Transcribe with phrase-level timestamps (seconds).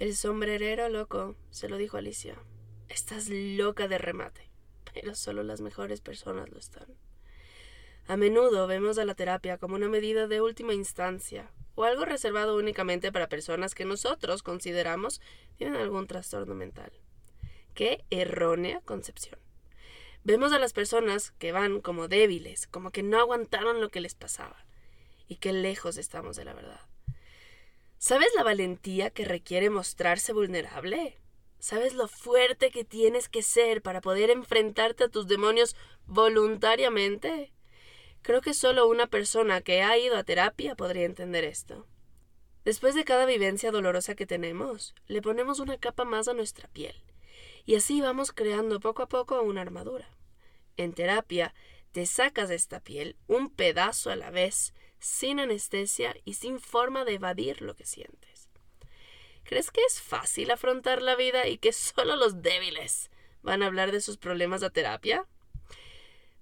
[0.00, 2.36] El sombrerero loco se lo dijo a Alicia.
[2.88, 4.50] Estás loca de remate,
[4.92, 6.88] pero solo las mejores personas lo están.
[8.08, 12.56] A menudo vemos a la terapia como una medida de última instancia, o algo reservado
[12.56, 15.20] únicamente para personas que nosotros consideramos
[15.58, 16.90] tienen algún trastorno mental.
[17.72, 19.38] Qué errónea concepción.
[20.24, 24.16] Vemos a las personas que van como débiles, como que no aguantaron lo que les
[24.16, 24.66] pasaba,
[25.28, 26.80] y qué lejos estamos de la verdad.
[28.06, 31.16] ¿Sabes la valentía que requiere mostrarse vulnerable?
[31.58, 37.54] ¿Sabes lo fuerte que tienes que ser para poder enfrentarte a tus demonios voluntariamente?
[38.20, 41.86] Creo que solo una persona que ha ido a terapia podría entender esto.
[42.62, 47.02] Después de cada vivencia dolorosa que tenemos, le ponemos una capa más a nuestra piel,
[47.64, 50.10] y así vamos creando poco a poco una armadura.
[50.76, 51.54] En terapia,
[51.92, 57.04] te sacas de esta piel un pedazo a la vez, sin anestesia y sin forma
[57.04, 58.48] de evadir lo que sientes.
[59.44, 63.10] ¿Crees que es fácil afrontar la vida y que solo los débiles
[63.42, 65.26] van a hablar de sus problemas a terapia?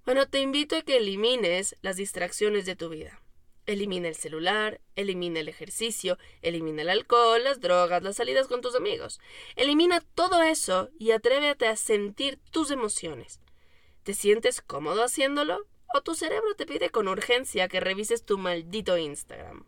[0.05, 3.21] Bueno, te invito a que elimines las distracciones de tu vida.
[3.65, 8.75] Elimina el celular, elimina el ejercicio, elimina el alcohol, las drogas, las salidas con tus
[8.75, 9.19] amigos.
[9.57, 13.41] Elimina todo eso y atrévete a sentir tus emociones.
[14.03, 15.65] ¿Te sientes cómodo haciéndolo?
[15.95, 19.67] ¿O tu cerebro te pide con urgencia que revises tu maldito Instagram?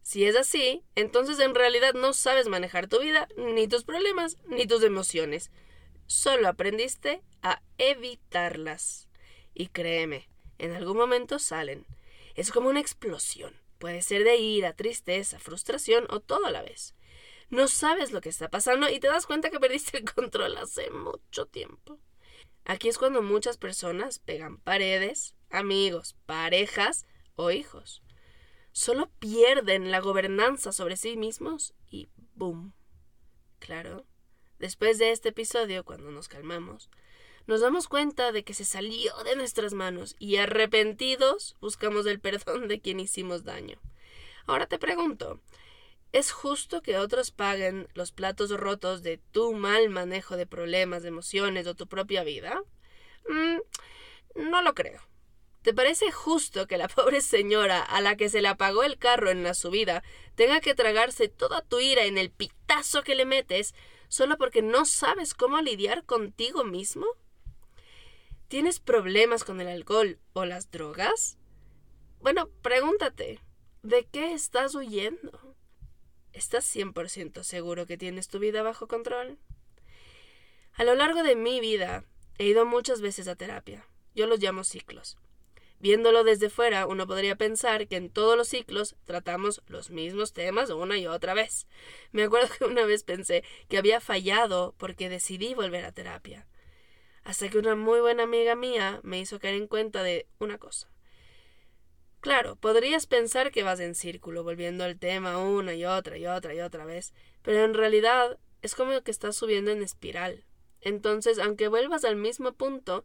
[0.00, 4.66] Si es así, entonces en realidad no sabes manejar tu vida, ni tus problemas, ni
[4.66, 5.50] tus emociones.
[6.06, 9.10] Solo aprendiste a evitarlas.
[9.52, 11.86] Y créeme, en algún momento salen.
[12.34, 13.54] Es como una explosión.
[13.78, 16.94] Puede ser de ira, tristeza, frustración o todo a la vez.
[17.50, 20.90] No sabes lo que está pasando y te das cuenta que perdiste el control hace
[20.90, 21.98] mucho tiempo.
[22.64, 27.06] Aquí es cuando muchas personas pegan paredes, amigos, parejas
[27.36, 28.02] o hijos.
[28.72, 32.72] Solo pierden la gobernanza sobre sí mismos y ¡boom!
[33.58, 34.06] Claro,
[34.58, 36.88] después de este episodio, cuando nos calmamos,
[37.46, 42.68] nos damos cuenta de que se salió de nuestras manos y arrepentidos buscamos el perdón
[42.68, 43.80] de quien hicimos daño.
[44.46, 45.40] Ahora te pregunto,
[46.12, 51.08] ¿es justo que otros paguen los platos rotos de tu mal manejo de problemas, de
[51.08, 52.62] emociones o tu propia vida?
[53.28, 55.09] Mm, no lo creo.
[55.62, 59.30] ¿Te parece justo que la pobre señora a la que se le apagó el carro
[59.30, 60.02] en la subida
[60.34, 63.74] tenga que tragarse toda tu ira en el pitazo que le metes
[64.08, 67.06] solo porque no sabes cómo lidiar contigo mismo?
[68.48, 71.36] ¿Tienes problemas con el alcohol o las drogas?
[72.20, 73.40] Bueno, pregúntate,
[73.82, 75.54] ¿de qué estás huyendo?
[76.32, 79.38] ¿Estás 100% seguro que tienes tu vida bajo control?
[80.72, 82.04] A lo largo de mi vida
[82.38, 83.86] he ido muchas veces a terapia.
[84.14, 85.18] Yo los llamo ciclos.
[85.80, 90.70] Viéndolo desde fuera, uno podría pensar que en todos los ciclos tratamos los mismos temas
[90.70, 91.66] una y otra vez.
[92.12, 96.46] Me acuerdo que una vez pensé que había fallado porque decidí volver a terapia
[97.24, 100.90] hasta que una muy buena amiga mía me hizo caer en cuenta de una cosa.
[102.20, 106.54] Claro, podrías pensar que vas en círculo, volviendo al tema una y otra y otra
[106.54, 110.44] y otra vez, pero en realidad es como que estás subiendo en espiral.
[110.82, 113.04] Entonces, aunque vuelvas al mismo punto,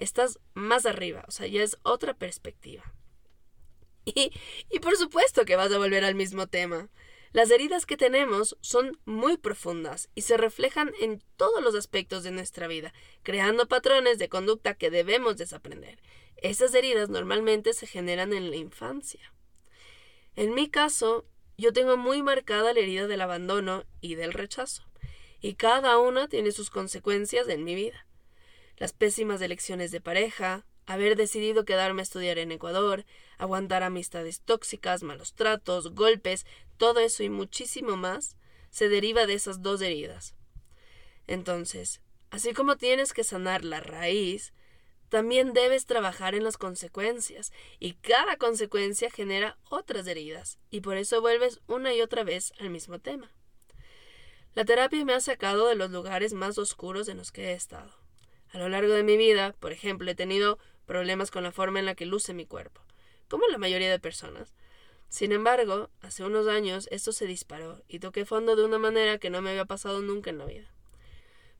[0.00, 2.82] estás más arriba, o sea, ya es otra perspectiva.
[4.06, 4.32] Y,
[4.70, 6.88] y por supuesto que vas a volver al mismo tema.
[7.32, 12.32] Las heridas que tenemos son muy profundas y se reflejan en todos los aspectos de
[12.32, 16.00] nuestra vida, creando patrones de conducta que debemos desaprender.
[16.36, 19.32] Esas heridas normalmente se generan en la infancia.
[20.34, 24.88] En mi caso, yo tengo muy marcada la herida del abandono y del rechazo,
[25.40, 28.06] y cada una tiene sus consecuencias en mi vida.
[28.80, 33.04] Las pésimas elecciones de pareja, haber decidido quedarme a estudiar en Ecuador,
[33.36, 36.46] aguantar amistades tóxicas, malos tratos, golpes,
[36.78, 38.38] todo eso y muchísimo más
[38.70, 40.34] se deriva de esas dos heridas.
[41.26, 44.54] Entonces, así como tienes que sanar la raíz,
[45.10, 51.20] también debes trabajar en las consecuencias, y cada consecuencia genera otras heridas, y por eso
[51.20, 53.30] vuelves una y otra vez al mismo tema.
[54.54, 57.99] La terapia me ha sacado de los lugares más oscuros en los que he estado.
[58.52, 61.86] A lo largo de mi vida, por ejemplo, he tenido problemas con la forma en
[61.86, 62.82] la que luce mi cuerpo,
[63.28, 64.54] como la mayoría de personas.
[65.08, 69.30] Sin embargo, hace unos años esto se disparó y toqué fondo de una manera que
[69.30, 70.72] no me había pasado nunca en la vida.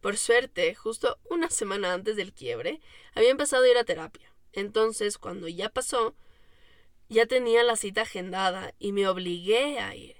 [0.00, 2.80] Por suerte, justo una semana antes del quiebre,
[3.14, 4.32] había empezado a ir a terapia.
[4.52, 6.14] Entonces, cuando ya pasó,
[7.08, 10.16] ya tenía la cita agendada y me obligué a ir.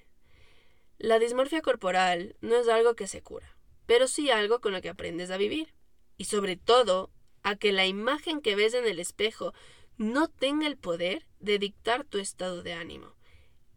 [0.98, 3.56] La dismorfia corporal no es algo que se cura,
[3.86, 5.72] pero sí algo con lo que aprendes a vivir.
[6.20, 7.10] Y sobre todo,
[7.42, 9.54] a que la imagen que ves en el espejo
[9.96, 13.14] no tenga el poder de dictar tu estado de ánimo.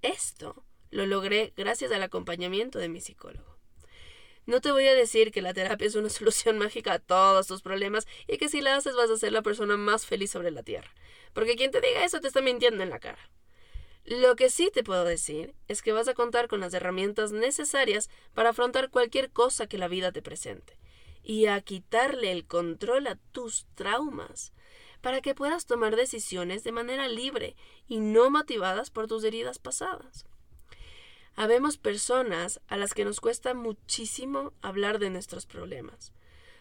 [0.01, 3.57] Esto lo logré gracias al acompañamiento de mi psicólogo.
[4.45, 7.61] No te voy a decir que la terapia es una solución mágica a todos tus
[7.61, 10.63] problemas y que si la haces vas a ser la persona más feliz sobre la
[10.63, 10.93] tierra,
[11.31, 13.29] porque quien te diga eso te está mintiendo en la cara.
[14.03, 18.09] Lo que sí te puedo decir es que vas a contar con las herramientas necesarias
[18.33, 20.82] para afrontar cualquier cosa que la vida te presente
[21.23, 24.53] y a quitarle el control a tus traumas
[25.01, 27.55] para que puedas tomar decisiones de manera libre
[27.87, 30.25] y no motivadas por tus heridas pasadas.
[31.35, 36.13] Habemos personas a las que nos cuesta muchísimo hablar de nuestros problemas,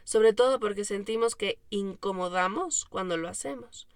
[0.05, 3.87] sobre todo porque sentimos que incomodamos cuando lo hacemos.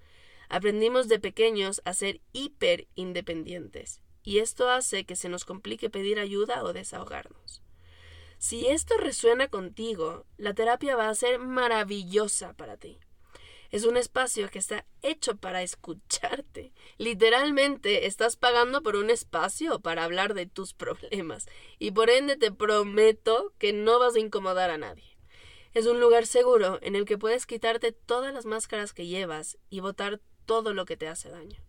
[0.48, 6.20] Aprendimos de pequeños a ser hiper independientes, y esto hace que se nos complique pedir
[6.20, 7.62] ayuda o desahogarnos.
[8.38, 12.98] Si esto resuena contigo, la terapia va a ser maravillosa para ti.
[13.70, 16.72] Es un espacio que está hecho para escucharte.
[16.98, 21.46] Literalmente estás pagando por un espacio para hablar de tus problemas
[21.78, 25.16] y por ende te prometo que no vas a incomodar a nadie.
[25.74, 29.80] Es un lugar seguro en el que puedes quitarte todas las máscaras que llevas y
[29.80, 31.62] botar todo lo que te hace daño.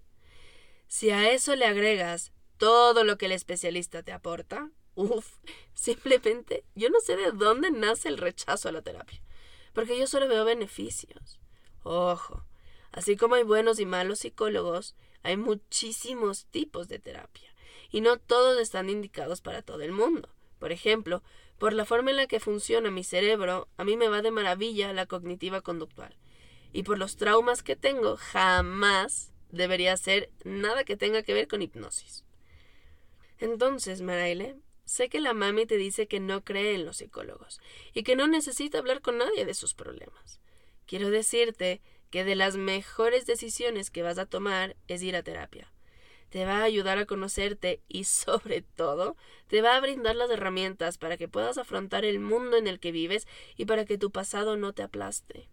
[0.88, 5.38] Si a eso le agregas todo lo que el especialista te aporta, uff,
[5.74, 9.22] simplemente yo no sé de dónde nace el rechazo a la terapia,
[9.74, 11.40] porque yo solo veo beneficios.
[11.84, 12.44] Ojo,
[12.92, 17.54] así como hay buenos y malos psicólogos, hay muchísimos tipos de terapia,
[17.92, 20.30] y no todos están indicados para todo el mundo.
[20.58, 21.22] Por ejemplo,
[21.60, 24.92] por la forma en la que funciona mi cerebro, a mí me va de maravilla
[24.94, 26.18] la cognitiva conductual.
[26.74, 31.62] Y por los traumas que tengo, jamás debería hacer nada que tenga que ver con
[31.62, 32.26] hipnosis.
[33.40, 34.58] Entonces, Maraile,
[34.88, 37.60] sé que la mami te dice que no cree en los psicólogos
[37.94, 40.40] y que no necesita hablar con nadie de sus problemas.
[40.86, 45.74] Quiero decirte que de las mejores decisiones que vas a tomar es ir a terapia.
[46.30, 49.18] Te va a ayudar a conocerte y sobre todo
[49.48, 52.94] te va a brindar las herramientas para que puedas afrontar el mundo en el que
[52.94, 55.50] vives y para que tu pasado no te aplaste.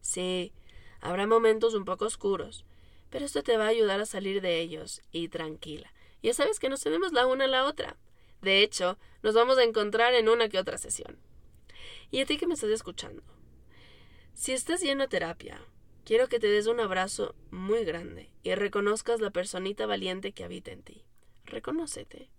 [0.00, 0.52] Sí,
[1.00, 2.64] habrá momentos un poco oscuros,
[3.08, 5.92] pero esto te va a ayudar a salir de ellos y tranquila.
[6.24, 7.96] Ya sabes que nos tenemos la una a la otra.
[8.44, 11.18] De hecho, nos vamos a encontrar en una que otra sesión.
[12.10, 13.22] Y a ti que me estás escuchando,
[14.34, 15.60] si estás yendo a terapia,
[16.04, 20.72] quiero que te des un abrazo muy grande y reconozcas la personita valiente que habita
[20.72, 21.04] en ti.
[21.46, 22.30] Reconócete.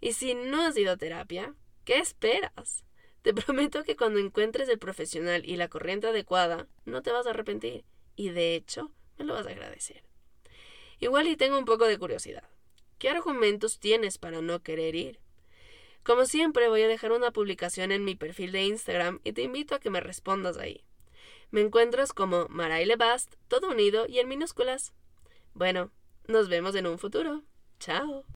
[0.00, 1.54] Y si no has ido a terapia,
[1.84, 2.84] ¿qué esperas?
[3.22, 7.30] Te prometo que cuando encuentres el profesional y la corriente adecuada, no te vas a
[7.30, 7.84] arrepentir
[8.16, 10.02] y de hecho me lo vas a agradecer.
[10.98, 12.48] Igual y tengo un poco de curiosidad.
[12.98, 15.20] ¿Qué argumentos tienes para no querer ir?
[16.02, 19.74] Como siempre, voy a dejar una publicación en mi perfil de Instagram y te invito
[19.74, 20.84] a que me respondas ahí.
[21.50, 24.92] Me encuentras como Maraile Bast, todo unido y en minúsculas.
[25.54, 25.90] Bueno,
[26.26, 27.42] nos vemos en un futuro.
[27.78, 28.24] Chao.